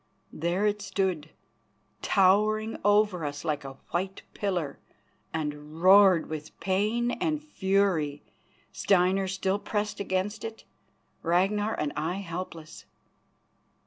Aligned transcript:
There 0.33 0.65
it 0.65 0.81
stood, 0.81 1.29
towering 2.01 2.79
over 2.83 3.23
us 3.23 3.45
like 3.45 3.63
a 3.63 3.73
white 3.91 4.23
pillar, 4.33 4.79
and 5.31 5.79
roared 5.79 6.27
with 6.27 6.59
pain 6.59 7.11
and 7.11 7.43
fury, 7.43 8.23
Steinar 8.71 9.27
still 9.27 9.59
pressed 9.59 9.99
against 9.99 10.43
it, 10.43 10.63
Ragnar 11.21 11.75
and 11.79 11.93
I 11.95 12.15
helpless. 12.15 12.85